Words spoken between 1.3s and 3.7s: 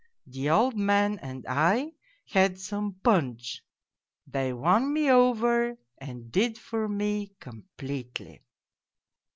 I had some punch